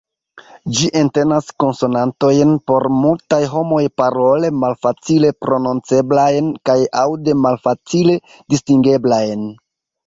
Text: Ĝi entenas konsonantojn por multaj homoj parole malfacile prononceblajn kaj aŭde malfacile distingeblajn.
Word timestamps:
Ĝi 0.77 0.87
entenas 1.01 1.49
konsonantojn 1.63 2.55
por 2.71 2.87
multaj 3.03 3.41
homoj 3.53 3.83
parole 4.03 4.51
malfacile 4.63 5.33
prononceblajn 5.45 6.51
kaj 6.71 6.81
aŭde 7.07 7.39
malfacile 7.47 8.21
distingeblajn. 8.33 9.49